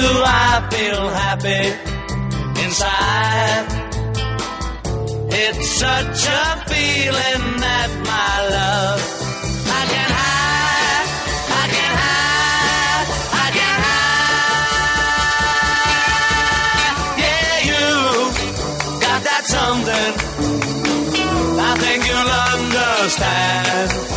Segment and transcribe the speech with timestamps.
[0.00, 1.72] I feel happy
[2.64, 3.66] inside.
[5.30, 9.00] It's such a feeling that my love
[9.66, 11.08] I can hide,
[11.50, 13.08] I can hide,
[13.44, 14.94] I can hide.
[17.22, 17.86] Yeah, you
[19.00, 20.14] got that something.
[21.60, 24.07] I think you'll understand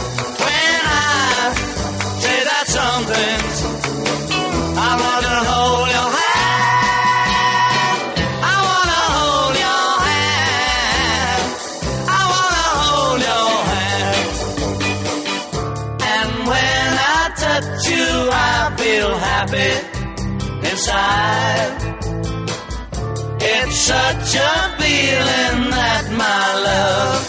[23.43, 27.23] It's such a feeling that my love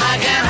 [0.00, 0.47] I can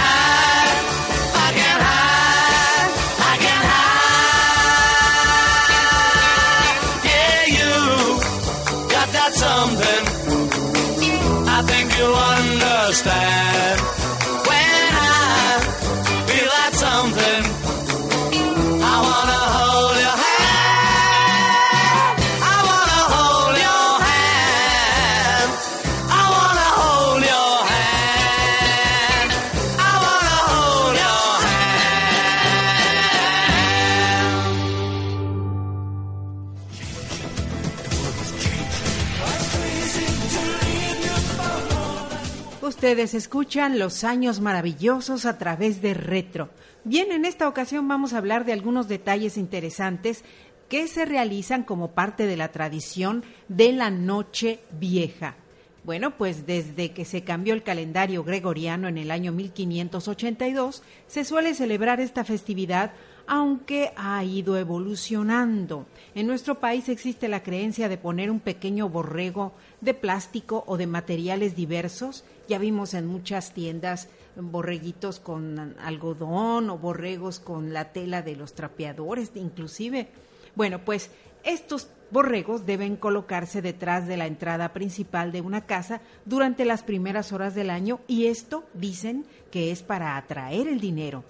[42.68, 46.50] Ustedes escuchan Los Años Maravillosos a través de Retro.
[46.84, 50.22] Bien, en esta ocasión vamos a hablar de algunos detalles interesantes
[50.68, 55.36] que se realizan como parte de la tradición de la Noche Vieja.
[55.82, 61.54] Bueno, pues desde que se cambió el calendario gregoriano en el año 1582, se suele
[61.54, 62.92] celebrar esta festividad
[63.28, 65.86] aunque ha ido evolucionando.
[66.14, 70.86] En nuestro país existe la creencia de poner un pequeño borrego de plástico o de
[70.86, 72.24] materiales diversos.
[72.48, 78.54] Ya vimos en muchas tiendas borreguitos con algodón o borregos con la tela de los
[78.54, 80.08] trapeadores, inclusive.
[80.54, 81.10] Bueno, pues
[81.44, 87.32] estos borregos deben colocarse detrás de la entrada principal de una casa durante las primeras
[87.34, 91.24] horas del año y esto dicen que es para atraer el dinero.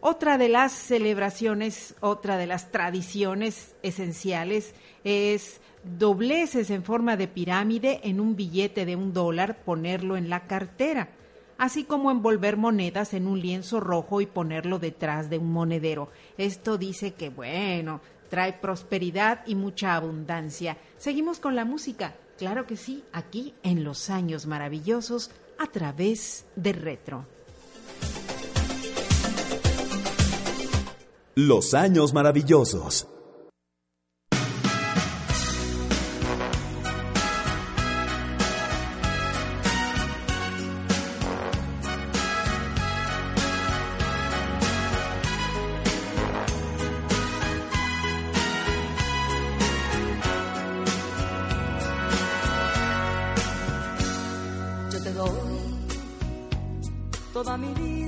[0.00, 8.00] Otra de las celebraciones, otra de las tradiciones esenciales es dobleces en forma de pirámide
[8.04, 11.08] en un billete de un dólar, ponerlo en la cartera,
[11.56, 16.10] así como envolver monedas en un lienzo rojo y ponerlo detrás de un monedero.
[16.36, 20.76] Esto dice que, bueno, trae prosperidad y mucha abundancia.
[20.96, 26.72] Seguimos con la música, claro que sí, aquí en Los Años Maravillosos a través de
[26.72, 27.37] Retro.
[31.40, 33.06] Los años maravillosos.
[54.90, 55.30] Yo te doy
[57.32, 58.07] toda mi vida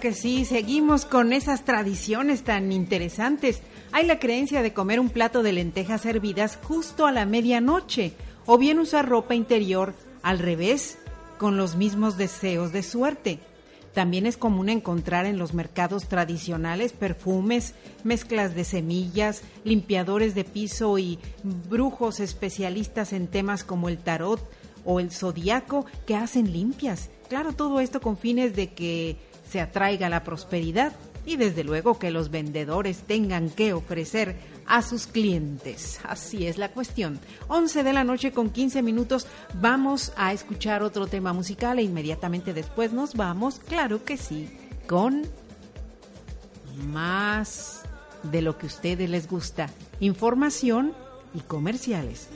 [0.00, 3.60] que sí, seguimos con esas tradiciones tan interesantes.
[3.92, 8.14] Hay la creencia de comer un plato de lentejas hervidas justo a la medianoche,
[8.46, 10.98] o bien usar ropa interior al revés,
[11.38, 13.40] con los mismos deseos de suerte.
[13.94, 17.74] También es común encontrar en los mercados tradicionales perfumes,
[18.04, 21.18] mezclas de semillas, limpiadores de piso y
[21.68, 24.40] brujos especialistas en temas como el tarot
[24.84, 27.10] o el zodiaco que hacen limpias.
[27.28, 29.16] Claro, todo esto con fines de que
[29.50, 30.92] se atraiga la prosperidad
[31.26, 34.36] y desde luego que los vendedores tengan que ofrecer
[34.66, 36.00] a sus clientes.
[36.04, 37.18] Así es la cuestión.
[37.48, 42.54] 11 de la noche con 15 minutos vamos a escuchar otro tema musical e inmediatamente
[42.54, 44.48] después nos vamos, claro que sí,
[44.86, 45.22] con
[46.86, 47.82] más
[48.22, 49.68] de lo que a ustedes les gusta.
[49.98, 50.92] Información
[51.34, 52.28] y comerciales.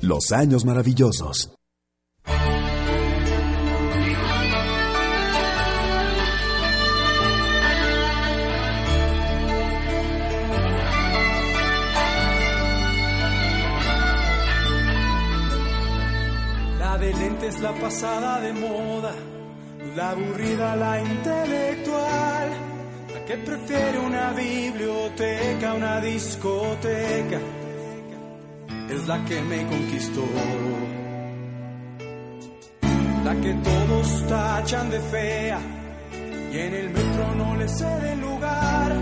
[0.00, 1.50] Los años maravillosos.
[17.84, 19.12] Pasada de moda,
[19.94, 22.48] la aburrida, la intelectual,
[23.12, 27.40] la que prefiere una biblioteca, una discoteca,
[28.88, 30.24] es la que me conquistó.
[33.22, 35.58] La que todos tachan de fea
[36.52, 38.96] y en el metro no le cede lugar.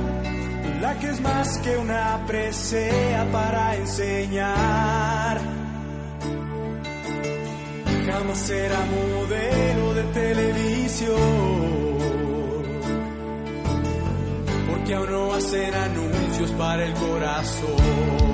[0.81, 5.62] La que es más que una presea para enseñar
[8.13, 11.17] jamás será modelo de televisión.
[14.69, 18.32] Porque aún no hacen anuncios para el corazón.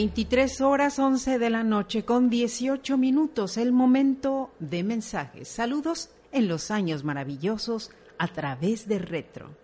[0.00, 5.46] 23 horas 11 de la noche con 18 minutos, el momento de mensajes.
[5.46, 9.54] Saludos en los años maravillosos a través de Retro.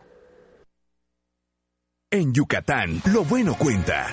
[2.10, 4.08] En Yucatán, lo bueno cuenta.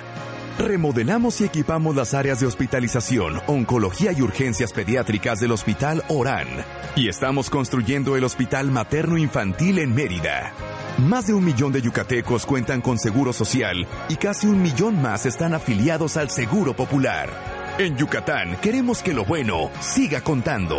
[0.58, 6.48] Remodelamos y equipamos las áreas de hospitalización, oncología y urgencias pediátricas del Hospital Orán.
[6.96, 10.54] Y estamos construyendo el Hospital Materno Infantil en Mérida.
[11.00, 15.26] Más de un millón de yucatecos cuentan con seguro social y casi un millón más
[15.26, 17.74] están afiliados al Seguro Popular.
[17.80, 20.78] En Yucatán queremos que lo bueno siga contando.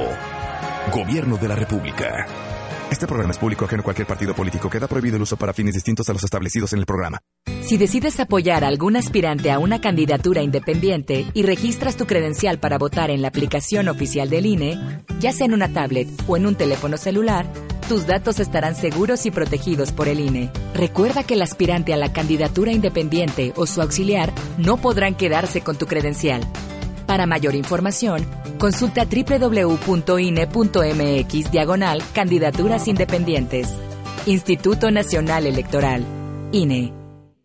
[0.92, 2.53] Gobierno de la República.
[2.91, 4.71] Este programa es público ajeno a cualquier partido político.
[4.71, 7.19] Queda prohibido el uso para fines distintos a los establecidos en el programa.
[7.62, 12.79] Si decides apoyar a algún aspirante a una candidatura independiente y registras tu credencial para
[12.79, 14.79] votar en la aplicación oficial del INE,
[15.19, 17.47] ya sea en una tablet o en un teléfono celular,
[17.88, 20.50] tus datos estarán seguros y protegidos por el INE.
[20.75, 25.76] Recuerda que el aspirante a la candidatura independiente o su auxiliar no podrán quedarse con
[25.76, 26.47] tu credencial.
[27.06, 28.26] Para mayor información,
[28.58, 29.50] consulta www.ine.mx
[31.50, 33.68] diagonal candidaturas independientes.
[34.26, 36.04] Instituto Nacional Electoral.
[36.52, 37.03] INE.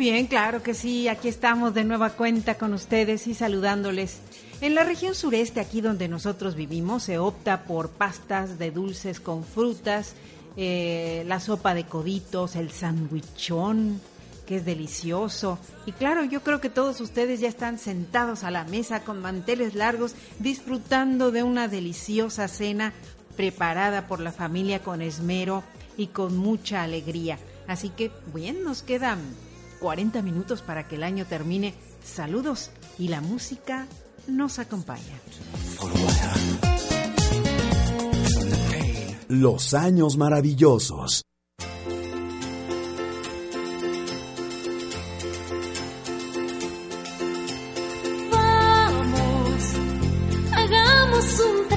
[0.00, 4.20] Bien, claro que sí, aquí estamos de nueva cuenta con ustedes y saludándoles.
[4.62, 9.44] En la región sureste, aquí donde nosotros vivimos, se opta por pastas de dulces con
[9.44, 10.14] frutas,
[10.56, 14.00] eh, la sopa de coditos, el sandwichón,
[14.46, 15.58] que es delicioso.
[15.84, 19.74] Y claro, yo creo que todos ustedes ya están sentados a la mesa con manteles
[19.74, 22.94] largos, disfrutando de una deliciosa cena
[23.36, 25.62] preparada por la familia con esmero
[25.98, 27.38] y con mucha alegría.
[27.68, 29.18] Así que, bien, nos quedan
[29.80, 31.74] 40 minutos para que el año termine.
[32.04, 33.86] Saludos y la música
[34.26, 35.20] nos acompaña.
[39.28, 41.24] Los años maravillosos.
[48.30, 49.74] Vamos,
[50.52, 51.68] hagamos un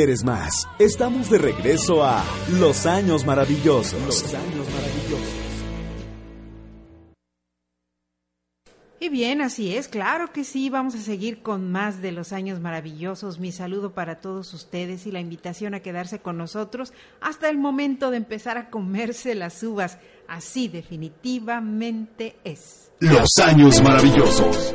[0.00, 0.66] Esperes más.
[0.78, 2.24] Estamos de regreso a
[2.58, 4.00] Los Años Maravillosos.
[4.06, 5.34] Los Años Maravillosos.
[8.98, 12.60] Y bien, así es, claro que sí, vamos a seguir con más de los años
[12.60, 13.38] maravillosos.
[13.38, 18.10] Mi saludo para todos ustedes y la invitación a quedarse con nosotros hasta el momento
[18.10, 19.98] de empezar a comerse las uvas.
[20.28, 22.90] Así definitivamente es.
[23.00, 24.74] Los años maravillosos.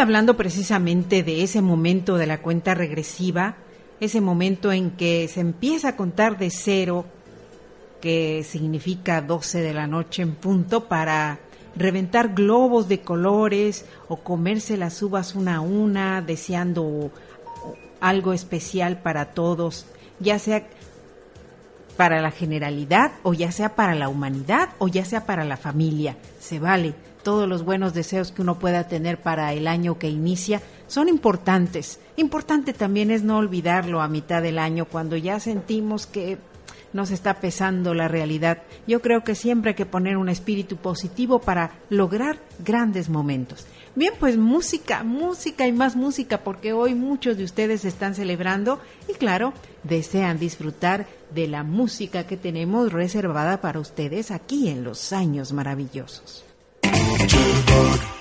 [0.00, 3.56] Hablando precisamente de ese momento de la cuenta regresiva,
[3.98, 7.04] ese momento en que se empieza a contar de cero,
[8.00, 11.40] que significa 12 de la noche en punto, para
[11.74, 17.10] reventar globos de colores o comerse las uvas una a una, deseando
[18.00, 19.86] algo especial para todos,
[20.20, 20.68] ya sea
[21.96, 26.16] para la generalidad o ya sea para la humanidad o ya sea para la familia.
[26.38, 27.07] Se vale.
[27.22, 32.00] Todos los buenos deseos que uno pueda tener para el año que inicia son importantes.
[32.16, 36.38] Importante también es no olvidarlo a mitad del año cuando ya sentimos que
[36.92, 38.62] nos está pesando la realidad.
[38.86, 43.66] Yo creo que siempre hay que poner un espíritu positivo para lograr grandes momentos.
[43.94, 49.14] Bien, pues música, música y más música, porque hoy muchos de ustedes están celebrando y
[49.14, 49.52] claro,
[49.82, 56.47] desean disfrutar de la música que tenemos reservada para ustedes aquí en los años maravillosos.
[56.84, 58.17] Jitterbug.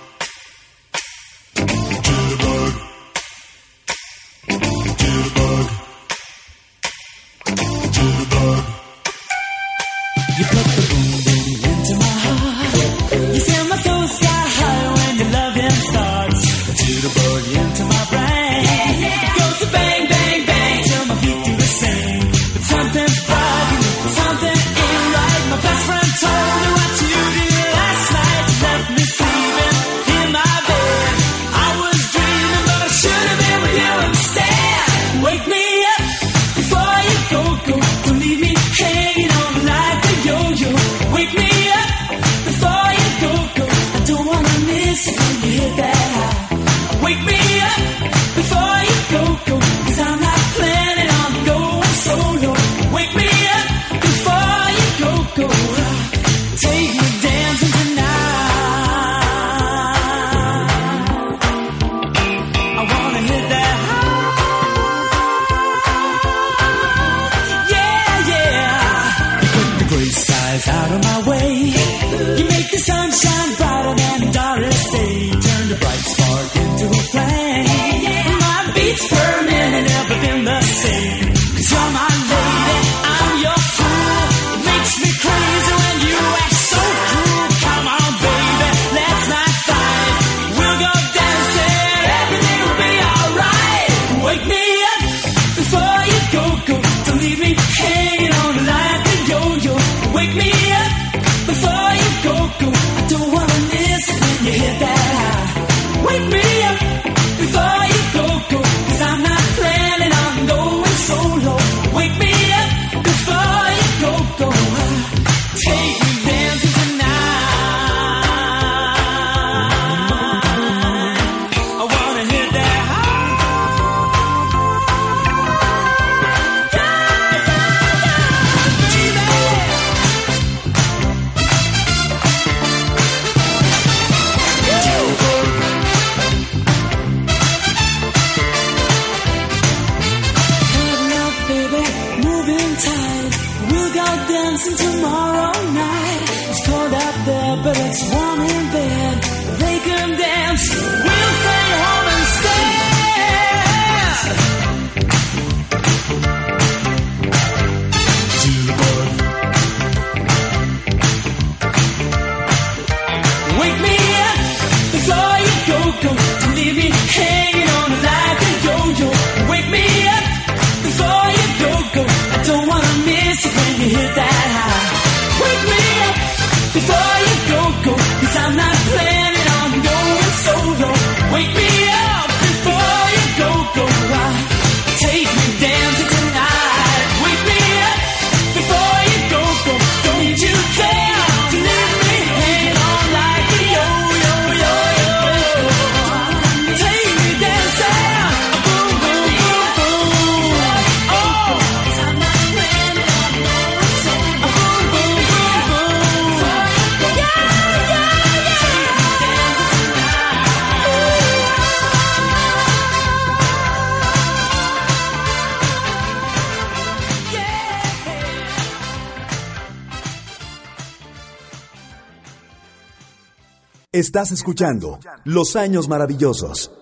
[223.98, 226.77] Estás escuchando Los Años Maravillosos.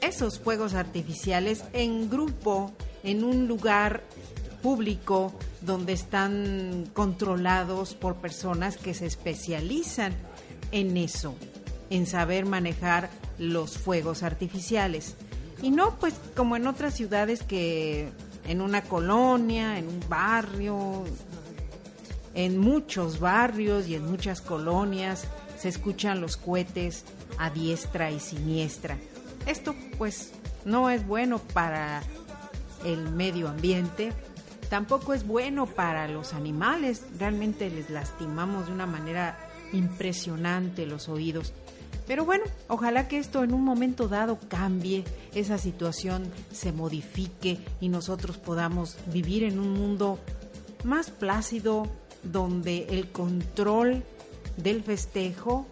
[0.00, 4.02] Esos fuegos artificiales en grupo, en un lugar
[4.62, 5.32] público
[5.62, 10.12] donde están controlados por personas que se especializan
[10.72, 11.34] en eso,
[11.90, 15.16] en saber manejar los fuegos artificiales.
[15.62, 18.08] Y no pues como en otras ciudades que
[18.46, 21.04] en una colonia, en un barrio,
[22.34, 25.24] en muchos barrios y en muchas colonias
[25.60, 27.04] se escuchan los cohetes
[27.38, 28.96] a diestra y siniestra.
[29.46, 30.32] Esto pues
[30.64, 32.02] no es bueno para
[32.84, 34.12] el medio ambiente,
[34.70, 39.38] tampoco es bueno para los animales, realmente les lastimamos de una manera
[39.72, 41.52] impresionante los oídos.
[42.06, 47.90] Pero bueno, ojalá que esto en un momento dado cambie, esa situación se modifique y
[47.90, 50.18] nosotros podamos vivir en un mundo
[50.84, 51.86] más plácido,
[52.22, 54.02] donde el control
[54.62, 55.66] del festejo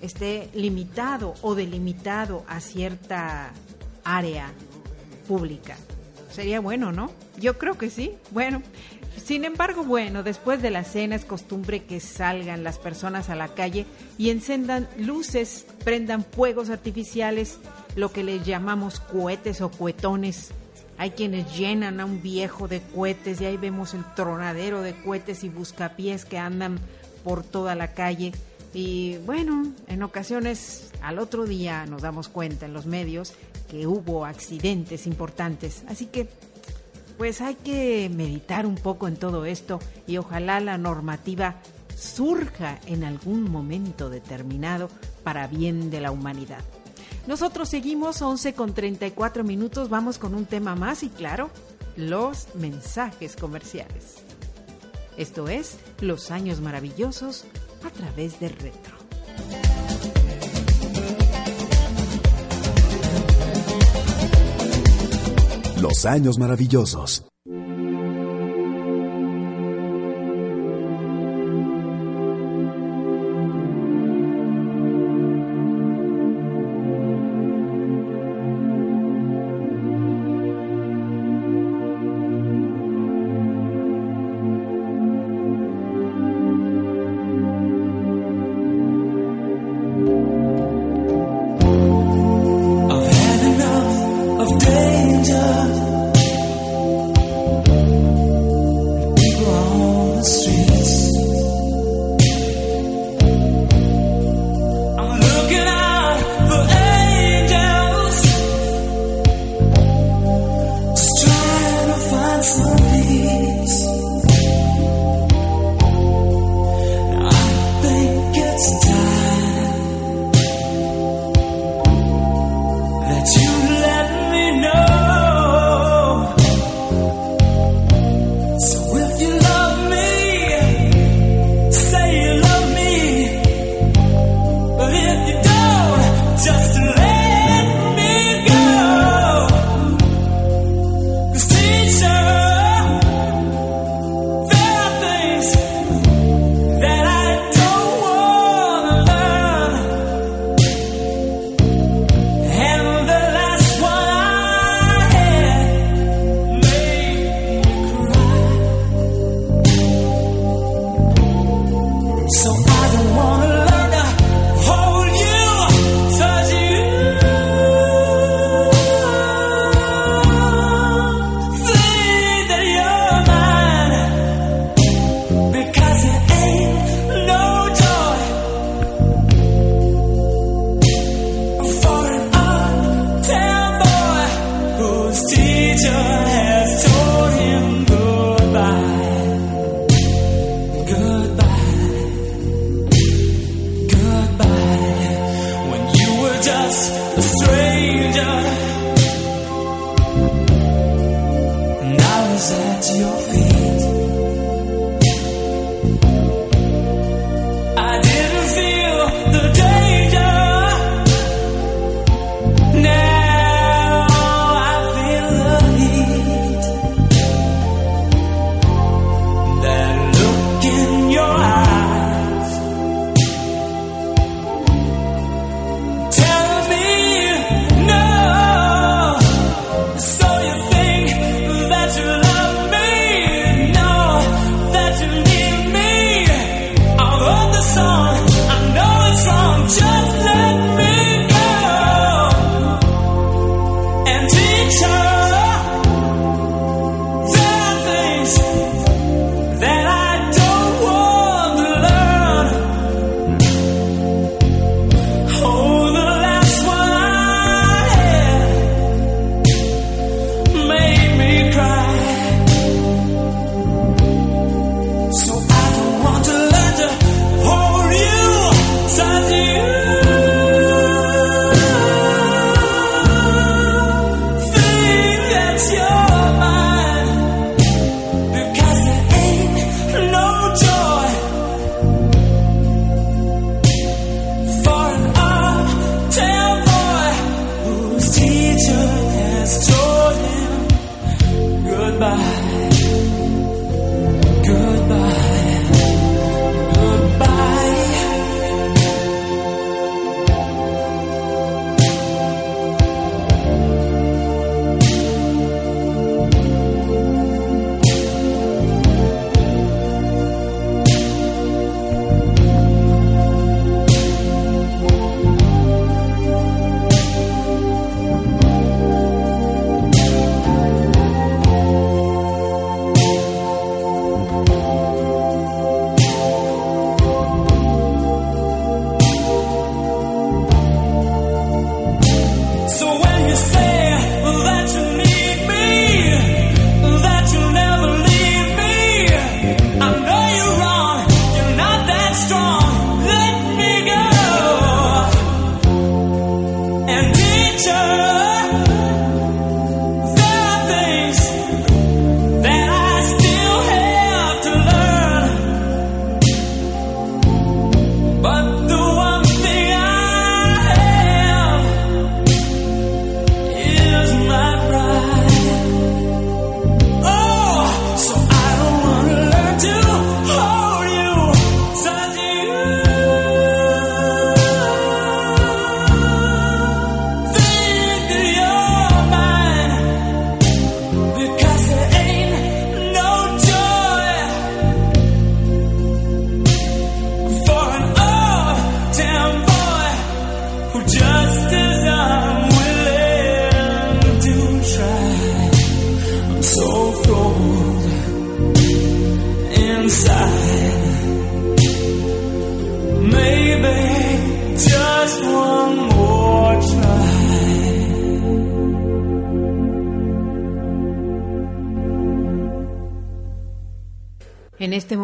[0.00, 3.52] esté limitado o delimitado a cierta
[4.04, 4.52] área
[5.28, 5.76] pública.
[6.30, 7.10] Sería bueno, ¿no?
[7.38, 8.14] Yo creo que sí.
[8.30, 8.62] Bueno,
[9.24, 13.48] sin embargo, bueno, después de la cena es costumbre que salgan las personas a la
[13.48, 13.86] calle
[14.18, 17.58] y encendan luces, prendan fuegos artificiales,
[17.94, 20.50] lo que les llamamos cohetes o cohetones.
[20.98, 25.44] Hay quienes llenan a un viejo de cohetes y ahí vemos el tronadero de cohetes
[25.44, 26.78] y buscapiés que andan
[27.24, 28.32] por toda la calle.
[28.74, 33.34] Y bueno, en ocasiones al otro día nos damos cuenta en los medios
[33.70, 35.84] que hubo accidentes importantes.
[35.88, 36.28] Así que
[37.18, 41.56] pues hay que meditar un poco en todo esto y ojalá la normativa
[41.96, 44.88] surja en algún momento determinado
[45.22, 46.64] para bien de la humanidad.
[47.26, 51.50] Nosotros seguimos 11 con 34 minutos, vamos con un tema más y claro,
[51.96, 54.21] los mensajes comerciales.
[55.16, 57.44] Esto es Los Años Maravillosos
[57.84, 58.96] a través del retro.
[65.80, 67.24] Los Años Maravillosos.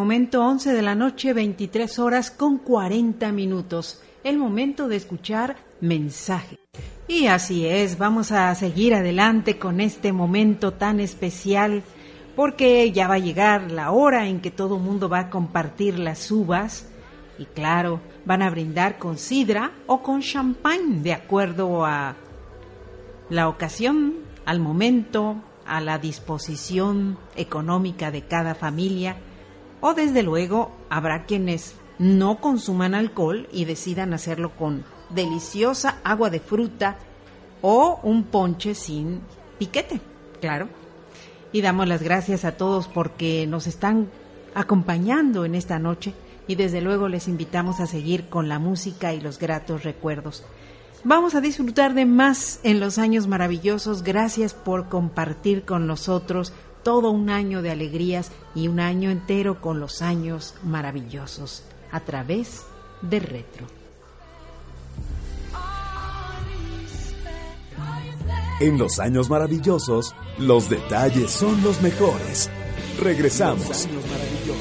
[0.09, 4.01] Momento, 11 de la noche, 23 horas con 40 minutos.
[4.25, 6.59] El momento de escuchar mensaje.
[7.07, 11.83] Y así es, vamos a seguir adelante con este momento tan especial
[12.35, 16.31] porque ya va a llegar la hora en que todo mundo va a compartir las
[16.31, 16.88] uvas
[17.38, 22.16] y claro, van a brindar con sidra o con champán de acuerdo a
[23.29, 24.14] la ocasión,
[24.47, 29.18] al momento, a la disposición económica de cada familia
[29.80, 36.40] o desde luego habrá quienes no consuman alcohol y decidan hacerlo con deliciosa agua de
[36.40, 36.96] fruta
[37.62, 39.20] o un ponche sin
[39.58, 40.00] piquete,
[40.40, 40.68] claro.
[41.52, 44.08] Y damos las gracias a todos porque nos están
[44.54, 46.14] acompañando en esta noche
[46.46, 50.44] y desde luego les invitamos a seguir con la música y los gratos recuerdos.
[51.04, 54.02] Vamos a disfrutar de más en los años maravillosos.
[54.02, 56.52] Gracias por compartir con nosotros
[56.88, 61.62] todo un año de alegrías y un año entero con los años maravillosos
[61.92, 62.62] a través
[63.02, 63.66] de Retro.
[68.60, 72.48] En los años maravillosos, los detalles son los mejores.
[72.98, 73.68] Regresamos.
[73.68, 74.58] Antes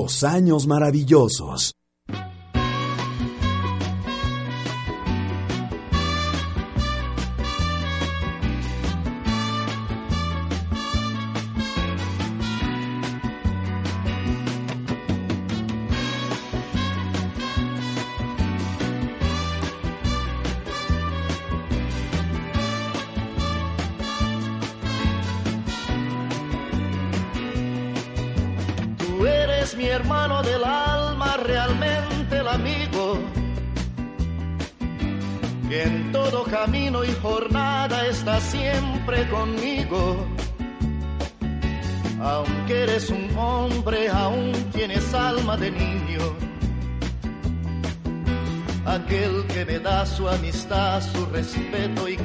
[0.00, 1.74] Los años maravillosos.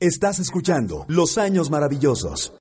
[0.00, 2.52] Estás escuchando Los Años Maravillosos.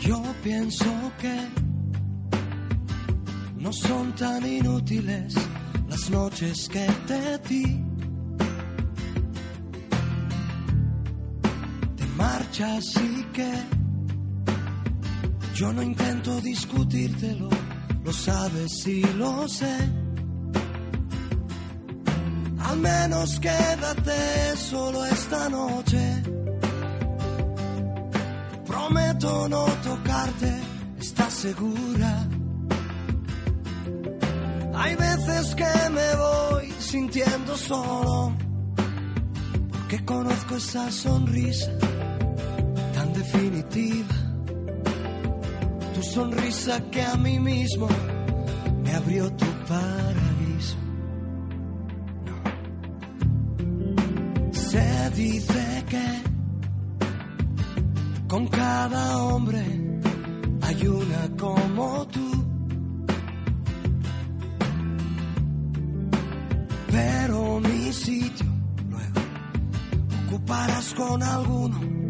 [0.00, 0.86] Yo pienso
[1.20, 1.36] que
[3.56, 5.32] no son tan inútiles
[5.88, 7.84] las noches que te di.
[11.96, 12.96] Te marchas
[13.40, 13.52] que
[15.54, 17.48] yo no intento discutírtelo,
[18.04, 19.76] lo sabes y lo sé.
[22.68, 26.02] Al menos quédate solo esta noche.
[28.66, 30.52] Prometo no tocarte,
[30.98, 32.12] ¿estás segura?
[34.74, 38.32] Hay veces que me voy sintiendo solo,
[39.72, 41.70] porque conozco esa sonrisa
[43.20, 44.14] definitiva.
[45.94, 47.88] Tu sonrisa que a mí mismo
[48.82, 50.76] me abrió tu paraíso.
[54.52, 56.08] Se dice que
[58.26, 59.62] con cada hombre
[60.62, 62.28] hay una como tú.
[66.90, 68.46] Pero mi sitio
[68.88, 69.20] luego
[70.26, 72.09] ocuparás con alguno.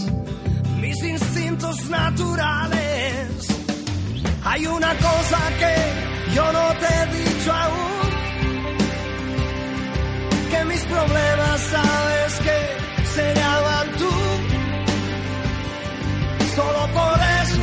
[0.91, 3.27] mis instintos naturales.
[4.43, 5.75] Hay una cosa que
[6.35, 8.09] yo no te he dicho aún,
[10.51, 12.57] que mis problemas sabes que
[13.15, 14.13] se llaman tú.
[16.57, 17.61] Solo por eso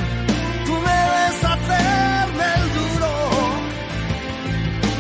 [0.66, 3.12] tú me ves hacerme el duro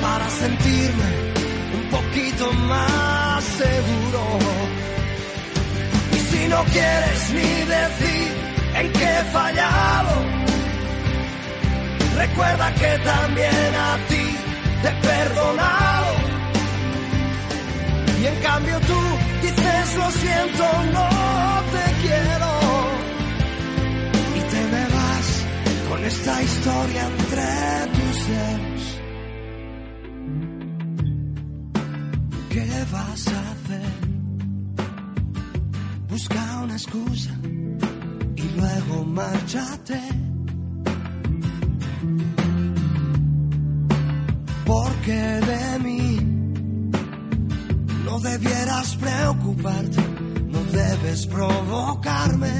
[0.02, 1.10] para sentirme
[1.78, 4.22] un poquito más seguro.
[6.16, 8.17] Y si no quieres ni decir
[8.80, 10.14] en qué he fallado,
[12.16, 14.26] recuerda que también a ti
[14.82, 16.12] te he perdonado.
[18.20, 19.00] Y en cambio tú
[19.42, 20.64] dices lo siento,
[20.96, 21.08] no
[21.74, 22.50] te quiero.
[24.36, 25.28] Y te me vas
[25.88, 27.46] con esta historia entre
[27.96, 28.84] tus dedos.
[32.50, 33.92] ¿Qué vas a hacer?
[36.08, 37.30] Busca una excusa
[38.58, 40.00] luego márchate.
[44.64, 45.12] Porque
[45.52, 46.20] de mí
[48.04, 50.02] no debieras preocuparte,
[50.52, 52.54] no debes provocarme.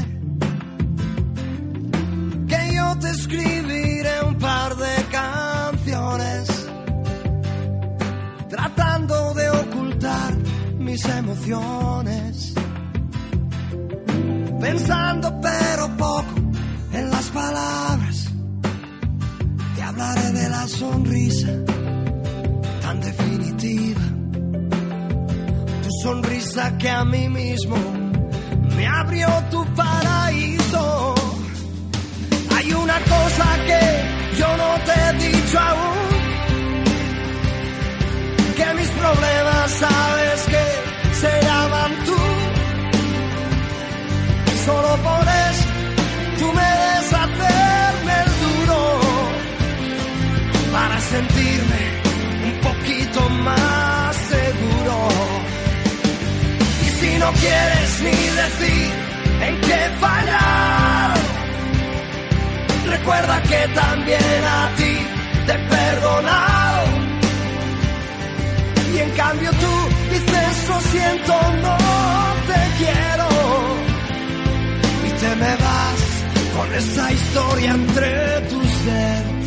[2.49, 6.49] Que yo te escribiré un par de canciones,
[8.49, 10.35] tratando de ocultar
[10.79, 12.48] mis emociones.
[14.69, 16.35] Pensando pero poco
[16.93, 18.29] en las palabras,
[19.75, 21.49] te hablaré de la sonrisa
[22.83, 24.03] tan definitiva
[25.83, 27.77] tu sonrisa que a mí mismo
[28.77, 31.15] me abrió tu paraíso.
[32.55, 33.83] Hay una cosa que
[34.39, 35.99] yo no te he dicho aún,
[38.55, 40.65] que mis problemas sabes que
[41.21, 42.18] se llaman tú.
[44.69, 45.67] Solo por eso
[46.39, 49.01] tú me des hacerme el duro
[50.75, 51.83] para sentirme
[52.49, 54.97] un poquito más seguro.
[56.85, 58.91] Y si no quieres ni decir
[59.47, 61.15] en qué fallar,
[62.91, 64.95] recuerda que también a ti
[65.47, 66.85] te he perdonado.
[68.93, 69.75] Y en cambio tú
[70.13, 71.77] dices lo siento, no
[72.49, 73.38] te quiero.
[75.21, 76.03] Te me vas
[76.57, 79.38] con esta historia entre tus dedos.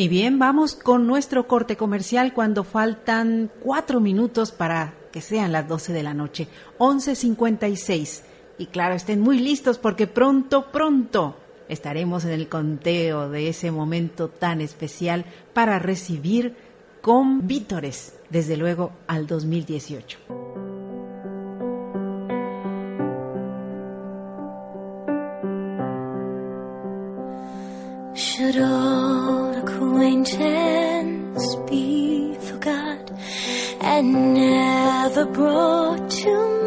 [0.00, 5.68] Y bien, vamos con nuestro corte comercial cuando faltan cuatro minutos para que sean las
[5.68, 6.48] 12 de la noche,
[6.78, 8.22] 11.56.
[8.56, 11.36] Y claro, estén muy listos porque pronto, pronto
[11.68, 16.56] estaremos en el conteo de ese momento tan especial para recibir
[17.02, 20.59] con vítores, desde luego, al 2018.
[28.12, 33.12] Should old acquaintance be forgot
[33.80, 36.59] and never brought to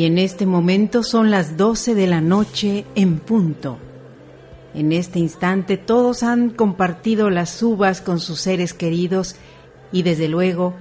[0.00, 3.76] Y en este momento son las 12 de la noche en punto.
[4.72, 9.36] En este instante todos han compartido las uvas con sus seres queridos
[9.92, 10.72] y desde luego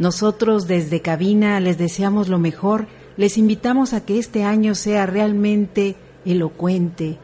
[0.00, 5.94] nosotros desde cabina les deseamos lo mejor, les invitamos a que este año sea realmente
[6.24, 7.16] elocuente,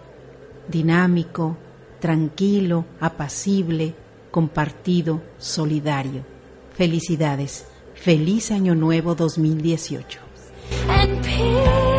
[0.69, 1.57] dinámico,
[1.99, 3.97] tranquilo, apacible,
[4.31, 6.25] compartido, solidario.
[6.75, 7.67] Felicidades.
[7.97, 10.24] Feliz Año Nuevo 2018.
[10.73, 11.94] and peace.